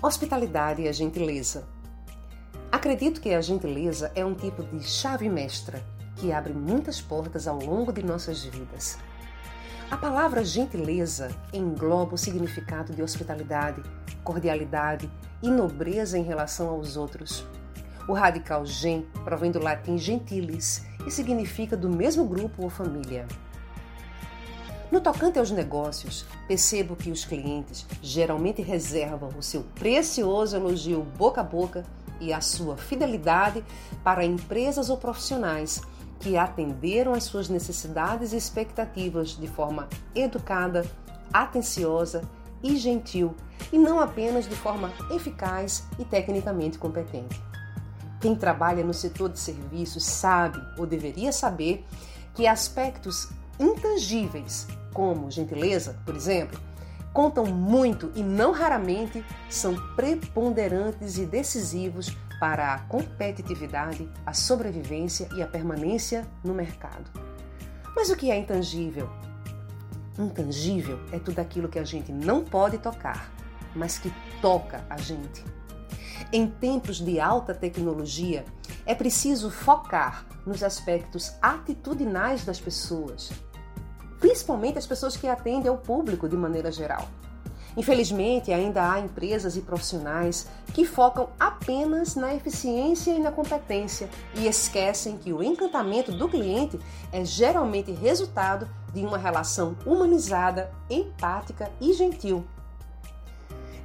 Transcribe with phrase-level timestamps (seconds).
[0.00, 1.66] Hospitalidade e a gentileza.
[2.70, 5.82] Acredito que a gentileza é um tipo de chave mestra
[6.14, 8.96] que abre muitas portas ao longo de nossas vidas.
[9.90, 13.82] A palavra gentileza engloba o significado de hospitalidade,
[14.22, 15.10] cordialidade
[15.42, 17.44] e nobreza em relação aos outros.
[18.06, 23.26] O radical gen provém do latim gentilis e significa do mesmo grupo ou família.
[24.90, 31.42] No tocante aos negócios, percebo que os clientes geralmente reservam o seu precioso elogio boca
[31.42, 31.84] a boca
[32.18, 33.62] e a sua fidelidade
[34.02, 35.82] para empresas ou profissionais
[36.20, 40.84] que atenderam às suas necessidades e expectativas de forma educada,
[41.32, 42.22] atenciosa
[42.62, 43.36] e gentil,
[43.70, 47.40] e não apenas de forma eficaz e tecnicamente competente.
[48.20, 51.84] Quem trabalha no setor de serviços sabe ou deveria saber
[52.34, 56.60] que aspectos intangíveis como gentileza, por exemplo,
[57.12, 65.42] contam muito e não raramente são preponderantes e decisivos para a competitividade, a sobrevivência e
[65.42, 67.10] a permanência no mercado.
[67.94, 69.10] Mas o que é intangível?
[70.18, 73.32] Intangível é tudo aquilo que a gente não pode tocar,
[73.74, 75.44] mas que toca a gente.
[76.32, 78.44] Em tempos de alta tecnologia,
[78.86, 83.30] é preciso focar nos aspectos atitudinais das pessoas,
[84.20, 87.08] principalmente as pessoas que atendem ao público de maneira geral.
[87.76, 94.48] Infelizmente, ainda há empresas e profissionais que focam apenas na eficiência e na competência e
[94.48, 96.78] esquecem que o encantamento do cliente
[97.12, 102.44] é geralmente resultado de uma relação humanizada, empática e gentil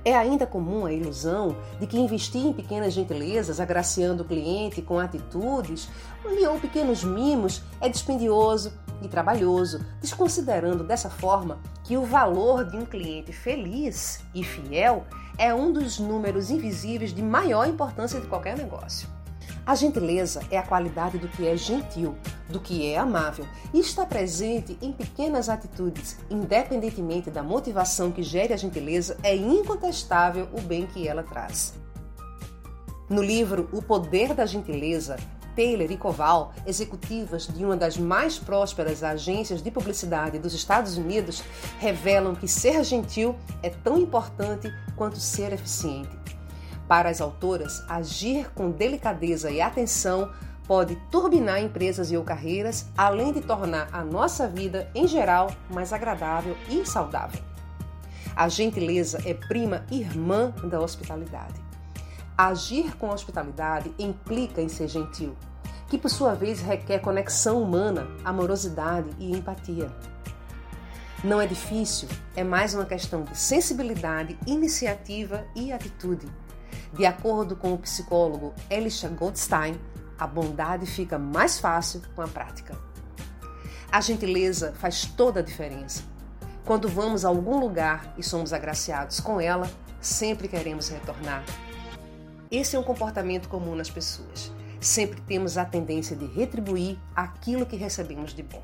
[0.06, 5.00] é ainda comum a ilusão de que investir em pequenas gentilezas, agraciando o cliente com
[5.00, 5.88] atitudes
[6.48, 12.86] ou pequenos mimos é dispendioso e trabalhoso, desconsiderando dessa forma que o valor de um
[12.86, 15.06] cliente feliz e fiel
[15.38, 19.08] é um dos números invisíveis de maior importância de qualquer negócio.
[19.66, 22.18] A gentileza é a qualidade do que é gentil,
[22.50, 26.18] do que é amável e está presente em pequenas atitudes.
[26.30, 31.74] Independentemente da motivação que gere a gentileza, é incontestável o bem que ela traz.
[33.10, 35.18] No livro O Poder da Gentileza,
[35.56, 41.44] Taylor e Koval, executivas de uma das mais prósperas agências de publicidade dos Estados Unidos,
[41.80, 46.18] revelam que ser gentil é tão importante quanto ser eficiente.
[46.88, 50.32] Para as autoras, agir com delicadeza e atenção
[50.68, 55.92] pode turbinar empresas e ou carreiras, além de tornar a nossa vida, em geral, mais
[55.92, 57.42] agradável e saudável.
[58.36, 61.73] A gentileza é prima irmã da hospitalidade.
[62.38, 65.36] Agir com hospitalidade implica em ser gentil,
[65.88, 69.92] que por sua vez requer conexão humana, amorosidade e empatia.
[71.24, 76.28] Não é difícil, é mais uma questão de sensibilidade, iniciativa e atitude.
[76.92, 79.80] De acordo com o psicólogo Elisha Goldstein,
[80.18, 82.76] a bondade fica mais fácil com a prática.
[83.92, 86.02] A gentileza faz toda a diferença.
[86.66, 89.70] Quando vamos a algum lugar e somos agraciados com ela,
[90.02, 91.44] sempre queremos retornar.
[92.54, 94.52] Esse é um comportamento comum nas pessoas.
[94.80, 98.64] Sempre temos a tendência de retribuir aquilo que recebemos de bom.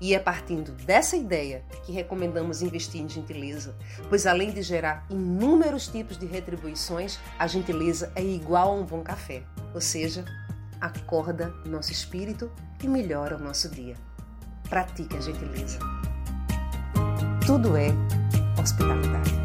[0.00, 3.76] E é partindo dessa ideia que recomendamos investir em gentileza,
[4.08, 9.04] pois além de gerar inúmeros tipos de retribuições, a gentileza é igual a um bom
[9.04, 10.24] café, ou seja,
[10.80, 12.50] acorda nosso espírito
[12.82, 13.94] e melhora o nosso dia.
[14.68, 15.78] Pratique a gentileza.
[17.46, 17.90] Tudo é
[18.60, 19.37] hospitalidade.